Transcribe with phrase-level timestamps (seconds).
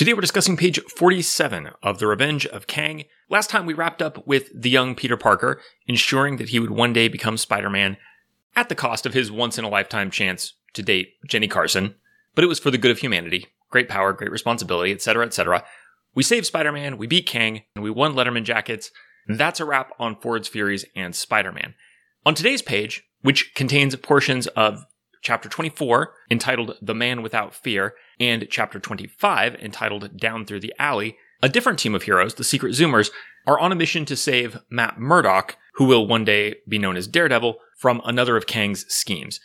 [0.00, 3.04] Today we're discussing page 47 of The Revenge of Kang.
[3.28, 6.94] Last time we wrapped up with the young Peter Parker, ensuring that he would one
[6.94, 7.98] day become Spider Man
[8.56, 11.96] at the cost of his once in a lifetime chance to date Jenny Carson.
[12.34, 13.48] But it was for the good of humanity.
[13.68, 15.64] Great power, great responsibility, etc., etc.
[16.14, 18.90] We saved Spider Man, we beat Kang, and we won Letterman jackets.
[19.28, 21.74] That's a wrap on Ford's Furies and Spider Man.
[22.24, 24.82] On today's page, which contains portions of
[25.22, 31.16] chapter 24, entitled The Man Without Fear, and chapter 25, entitled Down Through the Alley,
[31.42, 33.10] a different team of heroes, the Secret Zoomers,
[33.46, 37.06] are on a mission to save Matt Murdock, who will one day be known as
[37.06, 39.40] Daredevil, from another of Kang's schemes.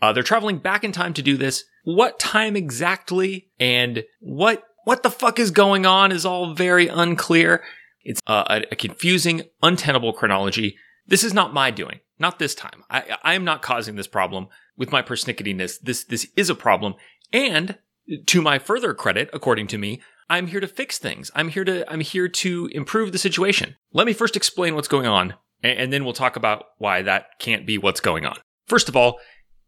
[0.00, 1.64] Uh, they're traveling back in time to do this.
[1.84, 7.62] What time exactly and what what the fuck is going on is all very unclear.
[8.02, 10.76] It's uh, a, confusing, untenable chronology.
[11.06, 12.00] This is not my doing.
[12.18, 12.84] Not this time.
[12.88, 14.48] I, I am not causing this problem
[14.80, 15.78] with my persnicketiness.
[15.78, 16.94] This this is a problem,
[17.32, 17.78] and
[18.26, 21.30] to my further credit, according to me, I'm here to fix things.
[21.36, 23.76] I'm here to I'm here to improve the situation.
[23.92, 27.66] Let me first explain what's going on, and then we'll talk about why that can't
[27.66, 28.38] be what's going on.
[28.66, 29.20] First of all,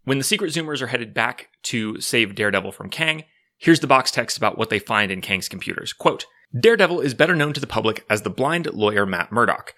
[0.04, 3.24] when the secret zoomers are headed back to save Daredevil from Kang,
[3.58, 5.92] here's the box text about what they find in Kang's computers.
[5.92, 6.24] Quote,
[6.58, 9.74] Daredevil is better known to the public as the blind lawyer Matt Murdock.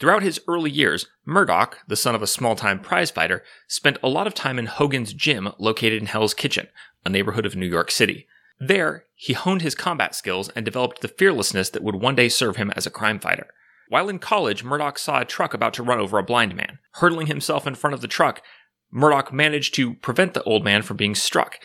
[0.00, 4.26] Throughout his early years, Murdock, the son of a small time prizefighter, spent a lot
[4.26, 6.68] of time in Hogan's Gym located in Hell's Kitchen,
[7.04, 8.26] a neighborhood of New York City.
[8.58, 12.56] There, he honed his combat skills and developed the fearlessness that would one day serve
[12.56, 13.48] him as a crime fighter.
[13.90, 16.78] While in college, Murdock saw a truck about to run over a blind man.
[16.92, 18.42] Hurtling himself in front of the truck,
[18.90, 21.58] Murdock managed to prevent the old man from being struck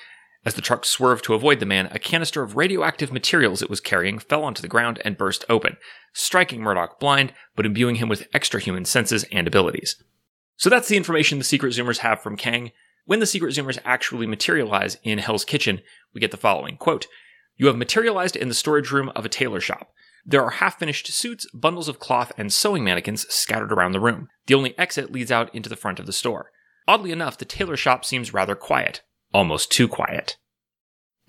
[0.45, 3.79] as the truck swerved to avoid the man, a canister of radioactive materials it was
[3.79, 5.77] carrying fell onto the ground and burst open,
[6.13, 9.95] striking Murdock blind, but imbuing him with extra human senses and abilities.
[10.57, 12.71] So that's the information the Secret Zoomers have from Kang.
[13.05, 15.81] When the Secret Zoomers actually materialize in Hell's Kitchen,
[16.13, 17.07] we get the following quote,
[17.57, 19.91] You have materialized in the storage room of a tailor shop.
[20.27, 24.27] There are half finished suits, bundles of cloth, and sewing mannequins scattered around the room.
[24.45, 26.51] The only exit leads out into the front of the store.
[26.87, 29.01] Oddly enough, the tailor shop seems rather quiet
[29.35, 30.37] almost too quiet.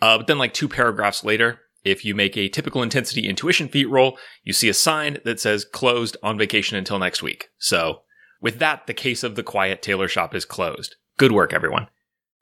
[0.00, 3.88] Uh, but then, like two paragraphs later, if you make a typical intensity intuition feat
[3.90, 7.48] roll, you see a sign that says closed on vacation until next week.
[7.58, 8.02] So,
[8.40, 10.94] with that, the case of the quiet tailor shop is closed.
[11.18, 11.88] Good work, everyone.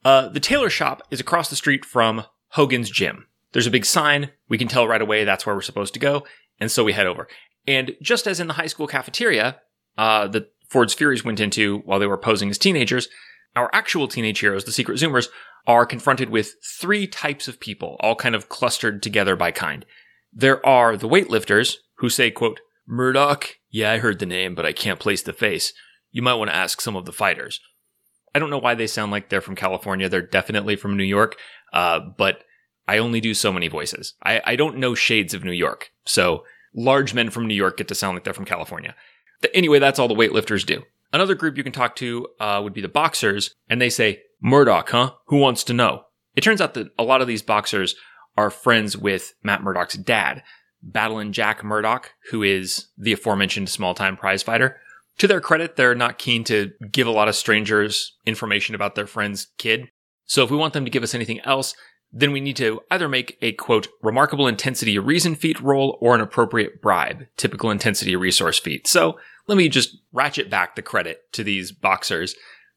[0.04, 3.26] Uh, the tailor shop is across the street from Hogan's Gym.
[3.52, 4.32] There's a big sign.
[4.48, 6.26] We can tell right away that's where we're supposed to go.
[6.60, 7.26] And so we head over.
[7.66, 9.60] And just as in the high school cafeteria,
[9.96, 13.08] uh, that Ford's Furies went into while they were posing as teenagers,
[13.56, 15.28] our actual teenage heroes, the Secret Zoomers,
[15.66, 19.84] are confronted with three types of people, all kind of clustered together by kind.
[20.32, 24.72] There are the weightlifters who say, quote, Murdock, yeah, I heard the name, but I
[24.72, 25.72] can't place the face.
[26.10, 27.60] You might want to ask some of the fighters.
[28.34, 30.08] I don't know why they sound like they're from California.
[30.08, 31.36] They're definitely from New York,
[31.72, 32.42] uh, but
[32.86, 34.14] I only do so many voices.
[34.22, 35.90] I, I don't know shades of New York.
[36.04, 36.44] So
[36.74, 38.94] large men from New York get to sound like they're from California.
[39.54, 40.82] Anyway, that's all the weightlifters do.
[41.14, 44.90] Another group you can talk to uh, would be the boxers, and they say, Murdock,
[44.90, 45.12] huh?
[45.28, 46.06] Who wants to know?
[46.34, 47.94] It turns out that a lot of these boxers
[48.36, 50.42] are friends with Matt Murdock's dad,
[50.82, 54.80] Battlin' Jack Murdock, who is the aforementioned small time prize fighter.
[55.18, 59.06] To their credit, they're not keen to give a lot of strangers information about their
[59.06, 59.90] friend's kid.
[60.24, 61.76] So if we want them to give us anything else,
[62.10, 66.20] then we need to either make a quote, remarkable intensity reason feat roll or an
[66.20, 68.88] appropriate bribe, typical intensity resource feat.
[68.88, 69.16] So
[69.46, 72.34] let me just ratchet back the credit to these boxers.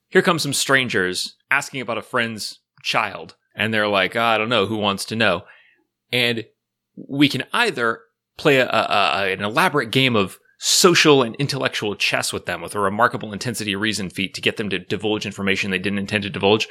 [0.10, 4.50] Here come some strangers asking about a friend's child, and they're like, oh, I don't
[4.50, 5.44] know, who wants to know?
[6.12, 6.46] And
[6.96, 8.02] we can either
[8.38, 12.80] play a, a, an elaborate game of social and intellectual chess with them with a
[12.80, 16.68] remarkable intensity reason feat to get them to divulge information they didn't intend to divulge,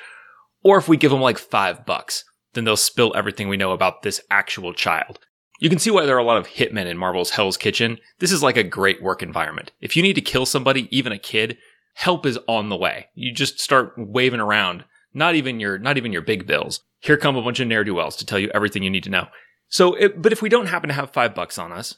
[0.62, 2.24] or if we give them like five bucks,
[2.54, 5.18] then they'll spill everything we know about this actual child.
[5.58, 7.98] You can see why there are a lot of hitmen in Marvel's Hell's Kitchen.
[8.18, 9.72] This is like a great work environment.
[9.80, 11.56] If you need to kill somebody, even a kid,
[11.94, 13.06] help is on the way.
[13.14, 16.80] You just start waving around, not even your not even your big bills.
[17.00, 19.10] Here come a bunch of ne'er do wells to tell you everything you need to
[19.10, 19.28] know.
[19.68, 21.96] So, it, but if we don't happen to have five bucks on us,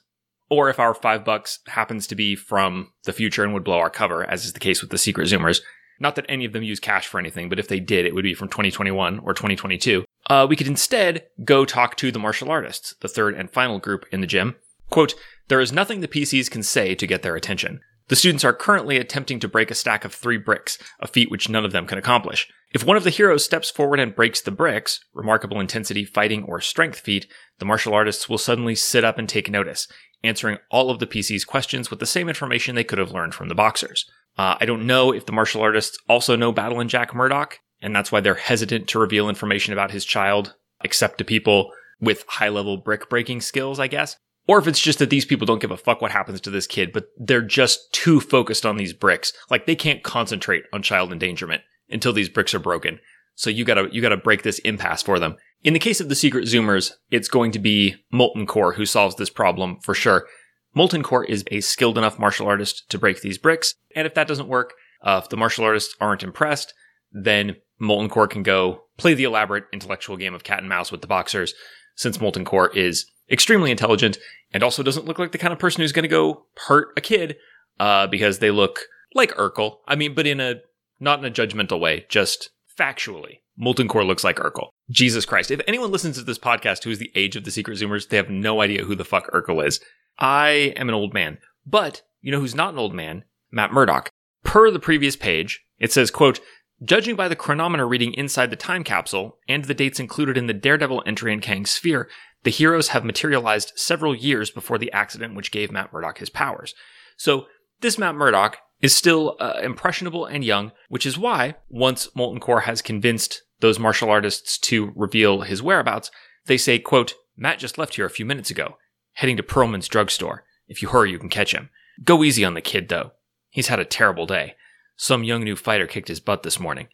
[0.48, 3.90] or if our five bucks happens to be from the future and would blow our
[3.90, 5.60] cover, as is the case with the Secret Zoomers,
[6.00, 8.22] not that any of them use cash for anything, but if they did, it would
[8.22, 10.04] be from 2021 or 2022.
[10.28, 14.04] Uh, we could instead go talk to the martial artists, the third and final group
[14.12, 14.56] in the gym.
[14.90, 15.14] Quote,
[15.48, 17.80] there is nothing the PCs can say to get their attention.
[18.08, 21.48] The students are currently attempting to break a stack of three bricks, a feat which
[21.48, 22.48] none of them can accomplish.
[22.72, 26.60] If one of the heroes steps forward and breaks the bricks, remarkable intensity, fighting, or
[26.60, 27.26] strength feat,
[27.58, 29.88] the martial artists will suddenly sit up and take notice,
[30.22, 33.48] answering all of the PC's questions with the same information they could have learned from
[33.48, 34.06] the boxers.
[34.38, 38.10] Uh, I don't know if the martial artists also know Battlin' Jack Murdock, and that's
[38.10, 41.70] why they're hesitant to reveal information about his child, except to people
[42.00, 44.16] with high level brick breaking skills, I guess.
[44.46, 46.66] Or if it's just that these people don't give a fuck what happens to this
[46.66, 49.32] kid, but they're just too focused on these bricks.
[49.50, 52.98] Like they can't concentrate on child endangerment until these bricks are broken.
[53.34, 55.36] So you gotta, you gotta break this impasse for them.
[55.62, 59.16] In the case of the secret zoomers, it's going to be Molten Core who solves
[59.16, 60.26] this problem for sure.
[60.74, 63.74] Molten Core is a skilled enough martial artist to break these bricks.
[63.94, 66.72] And if that doesn't work, uh, if the martial artists aren't impressed,
[67.12, 71.00] then Molten Core can go play the elaborate intellectual game of cat and mouse with
[71.00, 71.54] the boxers,
[71.94, 74.18] since Molten Core is extremely intelligent
[74.52, 77.00] and also doesn't look like the kind of person who's going to go hurt a
[77.00, 77.36] kid
[77.78, 78.80] uh, because they look
[79.14, 79.76] like Urkel.
[79.86, 80.56] I mean, but in a
[81.00, 83.40] not in a judgmental way, just factually.
[83.56, 84.68] Molten Core looks like Urkel.
[84.90, 85.50] Jesus Christ.
[85.50, 88.16] If anyone listens to this podcast who is the age of the Secret Zoomers, they
[88.16, 89.80] have no idea who the fuck Urkel is.
[90.18, 91.38] I am an old man.
[91.66, 93.24] But you know who's not an old man?
[93.50, 94.10] Matt Murdock.
[94.44, 96.40] Per the previous page, it says, quote,
[96.82, 100.54] Judging by the chronometer reading inside the time capsule and the dates included in the
[100.54, 102.08] Daredevil entry in Kang's sphere,
[102.44, 106.74] the heroes have materialized several years before the accident which gave Matt Murdock his powers.
[107.16, 107.46] So,
[107.80, 112.60] this Matt Murdock is still uh, impressionable and young, which is why, once Molten Core
[112.60, 116.12] has convinced those martial artists to reveal his whereabouts,
[116.46, 118.76] they say, quote, Matt just left here a few minutes ago,
[119.14, 120.44] heading to Perlman's drugstore.
[120.68, 121.70] If you hurry, you can catch him.
[122.04, 123.12] Go easy on the kid, though.
[123.48, 124.54] He's had a terrible day.
[125.00, 126.88] Some young new fighter kicked his butt this morning.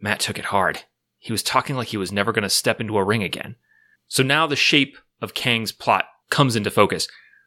[0.00, 0.80] Matt took it hard.
[1.16, 3.54] He was talking like he was never going to step into a ring again.
[4.08, 7.06] So now the shape of Kang's plot comes into focus.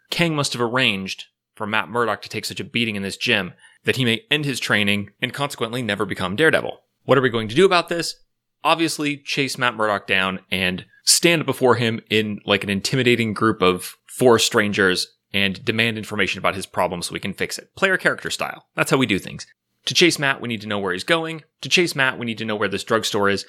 [0.10, 3.54] Kang must have arranged for Matt Murdock to take such a beating in this gym
[3.84, 6.80] that he may end his training and consequently never become Daredevil.
[7.04, 8.16] What are we going to do about this?
[8.64, 13.98] Obviously, chase Matt Murdock down and stand before him in like an intimidating group of
[14.08, 17.76] four strangers and demand information about his problem so we can fix it.
[17.76, 18.68] Player character style.
[18.76, 19.46] That's how we do things.
[19.90, 21.44] To chase Matt, we need to know where he's going.
[21.62, 23.48] To chase Matt, we need to know where this drugstore is.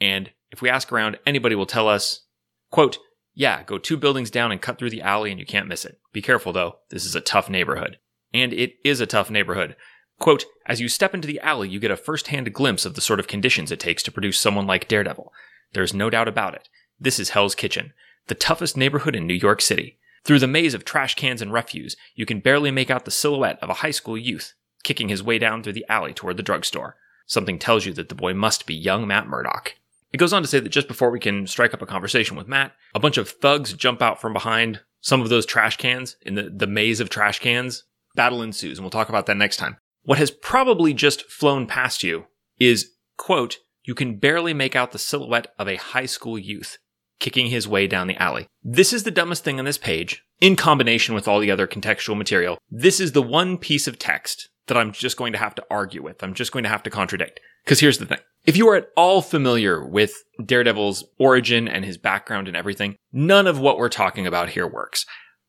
[0.00, 2.22] And if we ask around, anybody will tell us,
[2.70, 2.96] quote,
[3.34, 6.00] yeah, go two buildings down and cut through the alley and you can't miss it.
[6.10, 7.98] Be careful though, this is a tough neighborhood.
[8.32, 9.76] And it is a tough neighborhood.
[10.18, 13.02] Quote, as you step into the alley, you get a first hand glimpse of the
[13.02, 15.30] sort of conditions it takes to produce someone like Daredevil.
[15.74, 16.70] There's no doubt about it.
[16.98, 17.92] This is Hell's Kitchen,
[18.28, 19.98] the toughest neighborhood in New York City.
[20.24, 23.58] Through the maze of trash cans and refuse, you can barely make out the silhouette
[23.60, 26.96] of a high school youth kicking his way down through the alley toward the drugstore.
[27.26, 29.76] Something tells you that the boy must be young Matt Murdock.
[30.12, 32.48] It goes on to say that just before we can strike up a conversation with
[32.48, 36.34] Matt, a bunch of thugs jump out from behind some of those trash cans in
[36.34, 37.84] the, the maze of trash cans.
[38.14, 39.78] Battle ensues, and we'll talk about that next time.
[40.02, 42.26] What has probably just flown past you
[42.58, 46.78] is, quote, you can barely make out the silhouette of a high school youth
[47.22, 48.46] kicking his way down the alley.
[48.62, 52.18] This is the dumbest thing on this page, in combination with all the other contextual
[52.18, 52.58] material.
[52.68, 56.02] This is the one piece of text that I'm just going to have to argue
[56.02, 56.22] with.
[56.22, 57.40] I'm just going to have to contradict.
[57.64, 58.18] Because here's the thing.
[58.44, 60.14] If you are at all familiar with
[60.44, 65.06] Daredevil's origin and his background and everything, none of what we're talking about here works.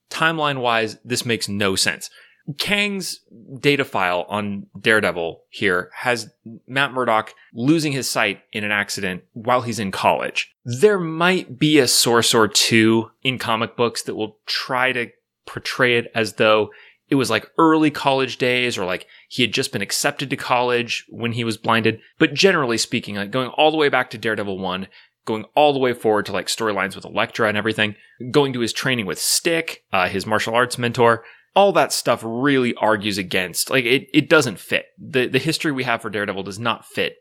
[0.09, 2.09] Timeline wise, this makes no sense.
[2.57, 3.21] Kang's
[3.59, 6.29] data file on Daredevil here has
[6.67, 10.51] Matt Murdock losing his sight in an accident while he's in college.
[10.65, 15.07] There might be a source or two in comic books that will try to
[15.45, 16.69] portray it as though
[17.09, 21.05] it was like early college days or like he had just been accepted to college
[21.09, 21.99] when he was blinded.
[22.17, 24.87] But generally speaking, like going all the way back to Daredevil 1,
[25.25, 27.95] going all the way forward to like storylines with Elektra and everything,
[28.31, 31.23] going to his training with Stick, uh, his martial arts mentor,
[31.55, 34.87] all that stuff really argues against, like it, it doesn't fit.
[34.97, 37.17] The, the history we have for Daredevil does not fit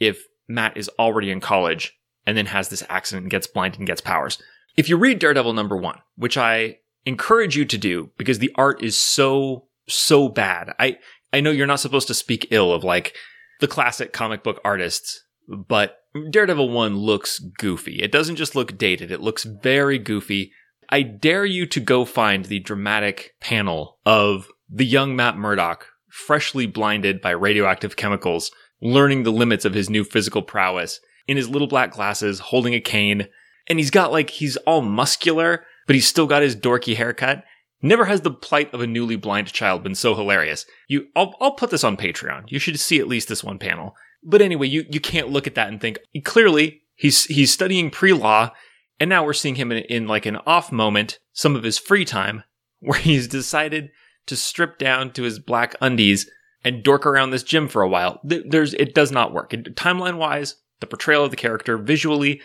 [0.00, 3.86] if Matt is already in college and then has this accident and gets blinded and
[3.86, 4.38] gets powers.
[4.76, 6.78] If you read Daredevil number one, which I
[7.08, 10.74] encourage you to do because the art is so so bad.
[10.78, 10.98] I
[11.32, 13.14] I know you're not supposed to speak ill of like
[13.60, 15.96] the classic comic book artists, but
[16.30, 18.00] Daredevil 1 looks goofy.
[18.02, 20.52] It doesn't just look dated, it looks very goofy.
[20.90, 26.66] I dare you to go find the dramatic panel of the young Matt Murdock, freshly
[26.66, 28.50] blinded by radioactive chemicals,
[28.80, 32.80] learning the limits of his new physical prowess in his little black glasses, holding a
[32.80, 33.28] cane.
[33.66, 37.42] And he's got like, he's all muscular, but he's still got his dorky haircut.
[37.82, 40.66] Never has the plight of a newly blind child been so hilarious.
[40.86, 42.44] You, I'll, I'll put this on Patreon.
[42.46, 43.96] You should see at least this one panel.
[44.22, 48.50] But anyway, you, you can't look at that and think, clearly, He's he's studying pre-law,
[48.98, 52.04] and now we're seeing him in, in like an off moment, some of his free
[52.04, 52.42] time,
[52.80, 53.90] where he's decided
[54.26, 56.28] to strip down to his black undies
[56.64, 58.20] and dork around this gym for a while.
[58.24, 59.52] There's it does not work.
[59.52, 62.42] Timeline wise, the portrayal of the character visually,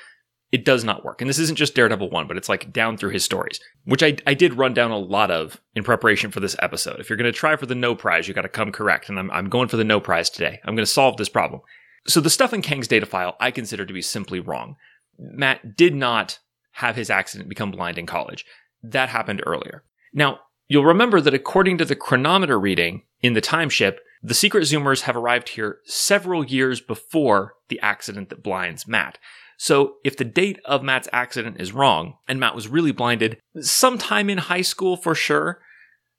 [0.54, 1.20] it does not work.
[1.20, 4.18] And this isn't just Daredevil 1, but it's like down through his stories, which I,
[4.28, 7.00] I did run down a lot of in preparation for this episode.
[7.00, 9.10] If you're going to try for the no prize, you got to come correct.
[9.10, 10.62] And I'm, I'm going for the no prize today.
[10.64, 11.62] I'm going to solve this problem.
[12.06, 14.76] So the stuff in Kang's data file I consider to be simply wrong.
[15.18, 16.38] Matt did not
[16.74, 18.46] have his accident become blind in college.
[18.84, 19.84] That happened earlier.
[20.14, 24.66] Now, you'll remember that according to the chronometer reading in the time ship, the secret
[24.66, 29.18] zoomers have arrived here several years before the accident that blinds Matt.
[29.58, 34.30] So if the date of Matt's accident is wrong, and Matt was really blinded sometime
[34.30, 35.62] in high school for sure,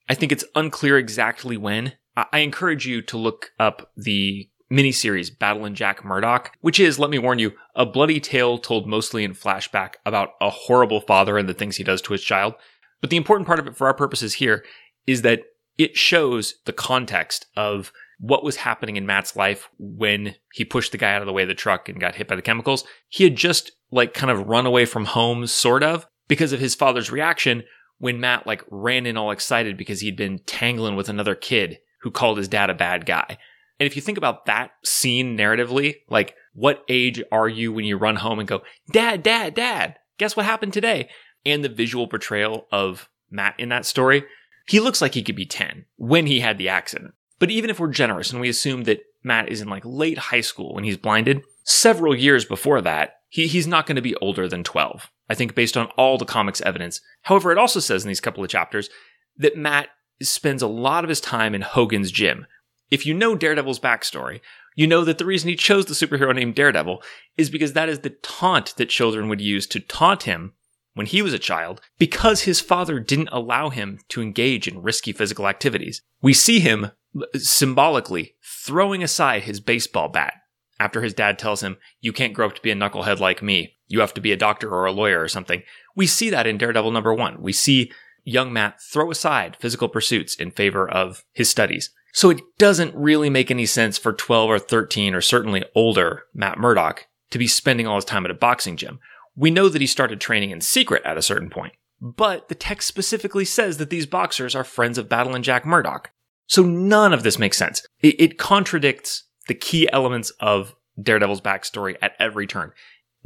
[0.09, 1.95] I think it's unclear exactly when.
[2.17, 7.19] I encourage you to look up the miniseries Battlin' Jack Murdock, which is, let me
[7.19, 11.55] warn you, a bloody tale told mostly in flashback about a horrible father and the
[11.55, 12.55] things he does to his child.
[13.01, 14.65] But the important part of it for our purposes here
[15.07, 15.43] is that
[15.77, 20.99] it shows the context of what was happening in Matt's life when he pushed the
[20.99, 22.85] guy out of the way of the truck and got hit by the chemicals.
[23.09, 26.75] He had just like kind of run away from home, sort of, because of his
[26.75, 27.65] father's reaction
[27.99, 32.11] when Matt like ran in all excited because he'd been tangling with another kid who
[32.11, 33.39] called his dad a bad guy.
[33.81, 37.97] And if you think about that scene narratively, like what age are you when you
[37.97, 41.09] run home and go, Dad, Dad, Dad, guess what happened today?
[41.45, 44.25] And the visual portrayal of Matt in that story,
[44.67, 47.15] he looks like he could be 10 when he had the accident.
[47.45, 50.41] But even if we're generous and we assume that Matt is in like late high
[50.41, 54.49] school when he's blinded, several years before that, he, he's not going to be older
[54.49, 55.11] than 12.
[55.29, 57.03] I think based on all the comics evidence.
[57.21, 58.89] However, it also says in these couple of chapters
[59.37, 59.89] that Matt
[60.23, 62.47] spends a lot of his time in Hogan's gym.
[62.91, 64.41] If you know Daredevil's backstory,
[64.75, 67.03] you know that the reason he chose the superhero named Daredevil
[67.37, 70.55] is because that is the taunt that children would use to taunt him
[70.95, 75.13] when he was a child because his father didn't allow him to engage in risky
[75.13, 76.01] physical activities.
[76.23, 76.93] We see him
[77.35, 80.35] symbolically throwing aside his baseball bat
[80.81, 83.77] after his dad tells him, You can't grow up to be a knucklehead like me.
[83.87, 85.63] You have to be a doctor or a lawyer or something.
[85.95, 87.41] We see that in Daredevil number one.
[87.41, 87.93] We see
[88.25, 91.91] young Matt throw aside physical pursuits in favor of his studies.
[92.13, 96.59] So it doesn't really make any sense for 12 or 13 or certainly older Matt
[96.59, 99.01] Murdock to be spending all his time at a boxing gym.
[99.37, 102.87] We know that he started training in secret at a certain point, but the text
[102.87, 106.11] specifically says that these boxers are friends of Battlin' Jack Murdock.
[106.47, 107.87] So none of this makes sense.
[108.01, 112.73] It, it contradicts the key elements of Daredevil's backstory at every turn,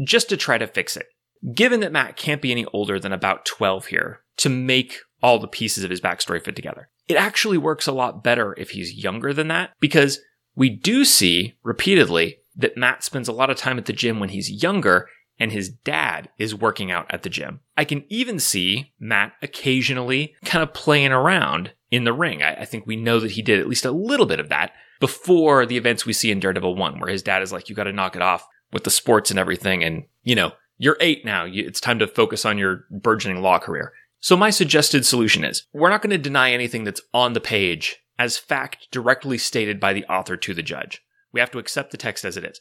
[0.05, 1.07] just to try to fix it.
[1.55, 5.49] Given that Matt can't be any older than about 12 here to make all the
[5.49, 9.33] pieces of his backstory fit together, it actually works a lot better if he's younger
[9.33, 10.21] than that because
[10.55, 14.31] we do see repeatedly that Matt spends a lot of time at the gym when
[14.31, 17.61] he's younger and his dad is working out at the gym.
[17.77, 22.43] I can even see Matt occasionally kind of playing around in the ring.
[22.43, 24.73] I, I, think we know that he did at least a little bit of that
[25.01, 27.85] before the events we see in Daredevil 1, where his dad is like, you got
[27.85, 29.83] to knock it off with the sports and everything.
[29.83, 31.47] And, you know, you're eight now.
[31.49, 33.93] It's time to focus on your burgeoning law career.
[34.21, 37.97] So my suggested solution is we're not going to deny anything that's on the page
[38.19, 41.03] as fact directly stated by the author to the judge.
[41.33, 42.61] We have to accept the text as it is.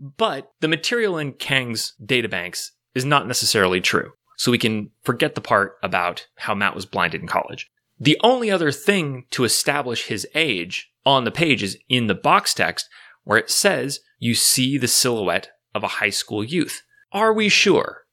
[0.00, 4.12] But the material in Kang's databanks is not necessarily true.
[4.38, 7.70] So we can forget the part about how Matt was blinded in college.
[7.98, 12.54] The only other thing to establish his age on the page is in the box
[12.54, 12.88] text
[13.24, 16.82] where it says you see the silhouette of a high school youth.
[17.12, 18.04] Are we sure?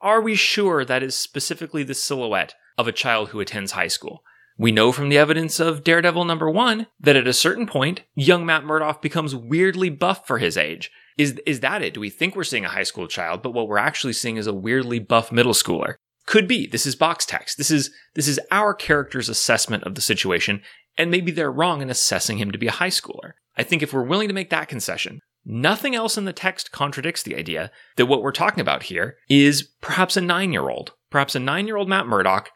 [0.00, 4.22] Are we sure that is specifically the silhouette of a child who attends high school?
[4.56, 8.46] We know from the evidence of Daredevil number one that at a certain point, young
[8.46, 10.90] Matt Murdock becomes weirdly buff for his age.
[11.18, 11.94] Is, is that it?
[11.94, 14.46] Do we think we're seeing a high school child, but what we're actually seeing is
[14.46, 15.94] a weirdly buff middle schooler?
[16.26, 16.66] Could be.
[16.66, 17.58] This is box text.
[17.58, 20.62] This is this is our character's assessment of the situation,
[20.96, 23.32] and maybe they're wrong in assessing him to be a high schooler.
[23.56, 27.22] I think if we're willing to make that concession, nothing else in the text contradicts
[27.22, 31.88] the idea that what we're talking about here is perhaps a nine-year-old, perhaps a nine-year-old
[31.88, 32.50] Matt Murdock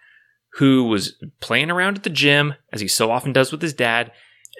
[0.54, 4.10] who was playing around at the gym as he so often does with his dad.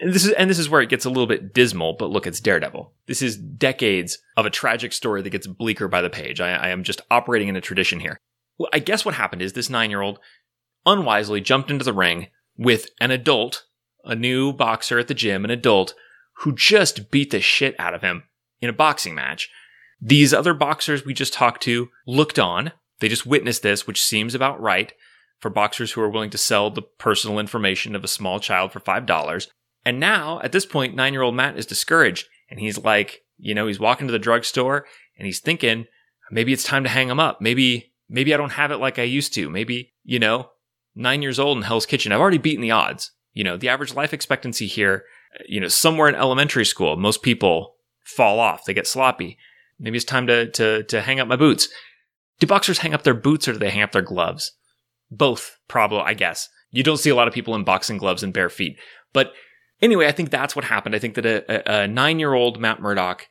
[0.01, 2.27] And this is and this is where it gets a little bit dismal, but look,
[2.27, 2.93] it's Daredevil.
[3.07, 6.41] This is decades of a tragic story that gets bleaker by the page.
[6.41, 8.19] I, I am just operating in a tradition here.
[8.59, 10.19] Well, I guess what happened is this nine year old
[10.85, 13.65] unwisely jumped into the ring with an adult,
[14.05, 15.95] a new boxer at the gym, an adult
[16.41, 18.25] who just beat the shit out of him
[18.61, 19.51] in a boxing match.
[20.01, 22.73] These other boxers we just talked to looked on.
[23.01, 24.93] They just witnessed this, which seems about right
[25.39, 28.81] for boxers who are willing to sell the personal information of a small child for
[28.81, 29.49] $5.
[29.87, 33.55] And now, at this point, nine year old Matt is discouraged and he's like, you
[33.55, 34.85] know, he's walking to the drugstore
[35.17, 35.87] and he's thinking,
[36.29, 37.41] maybe it's time to hang him up.
[37.41, 39.49] Maybe, maybe I don't have it like I used to.
[39.49, 40.51] Maybe, you know,
[40.97, 43.13] nine years old in Hell's Kitchen, I've already beaten the odds.
[43.33, 45.05] You know, the average life expectancy here,
[45.47, 48.65] you know, somewhere in elementary school, most people fall off.
[48.65, 49.39] They get sloppy.
[49.79, 51.69] Maybe it's time to, to, to hang up my boots.
[52.41, 54.51] Do boxers hang up their boots or do they hang up their gloves?
[55.13, 56.49] Both, probably, I guess.
[56.73, 58.79] You don't see a lot of people in boxing gloves and bare feet.
[59.13, 59.33] But
[59.83, 60.95] anyway, I think that's what happened.
[60.95, 63.29] I think that a, a, nine year old Matt Murdock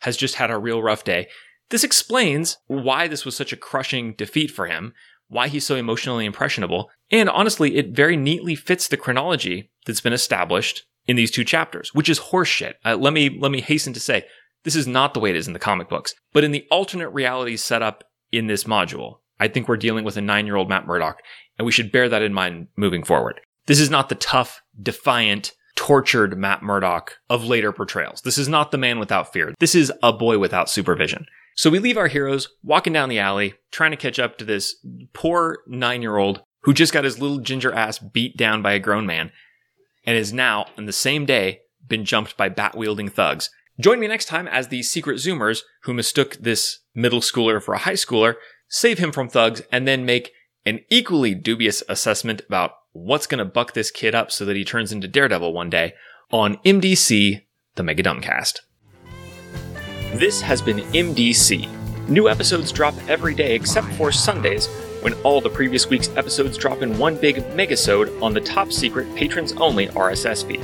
[0.00, 1.28] has just had a real rough day.
[1.70, 4.94] This explains why this was such a crushing defeat for him,
[5.28, 10.12] why he's so emotionally impressionable, and honestly, it very neatly fits the chronology that's been
[10.12, 12.74] established in these two chapters, which is horseshit.
[12.84, 14.24] Uh, let me let me hasten to say
[14.64, 17.10] this is not the way it is in the comic books, but in the alternate
[17.10, 21.22] reality set up in this module, I think we're dealing with a nine-year-old Matt Murdock,
[21.58, 23.40] and we should bear that in mind moving forward.
[23.66, 25.52] This is not the tough, defiant,
[25.88, 28.20] tortured Matt Murdock of later portrayals.
[28.20, 29.54] This is not the man without fear.
[29.58, 31.24] This is a boy without supervision.
[31.56, 34.76] So we leave our heroes walking down the alley, trying to catch up to this
[35.14, 38.78] poor nine year old who just got his little ginger ass beat down by a
[38.78, 39.32] grown man
[40.04, 43.48] and is now, on the same day, been jumped by bat wielding thugs.
[43.80, 47.78] Join me next time as the secret Zoomers, who mistook this middle schooler for a
[47.78, 48.34] high schooler,
[48.68, 50.32] save him from thugs and then make
[50.66, 52.72] an equally dubious assessment about
[53.04, 55.94] what's going to buck this kid up so that he turns into Daredevil one day
[56.30, 57.44] on MDC,
[57.76, 58.58] the Mega Dumbcast.
[60.14, 62.08] This has been MDC.
[62.08, 64.66] New episodes drop every day except for Sundays,
[65.02, 69.14] when all the previous week's episodes drop in one big megasode on the top secret
[69.14, 70.62] patrons only RSS feed.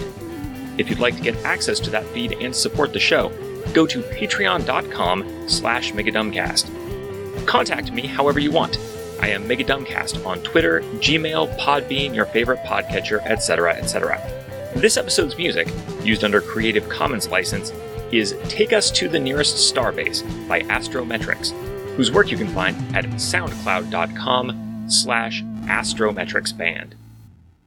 [0.79, 3.29] If you'd like to get access to that feed and support the show,
[3.73, 7.47] go to patreon.com slash megadumbcast.
[7.47, 8.79] Contact me however you want.
[9.21, 14.21] I am Megadumbcast on Twitter, Gmail, Podbean, your favorite podcatcher, etc., etc.
[14.77, 15.69] This episode's music,
[16.03, 17.73] used under Creative Commons license,
[18.13, 21.53] is Take Us to the Nearest Starbase by Astrometrics,
[21.97, 26.93] whose work you can find at soundcloud.com slash astrometricsband.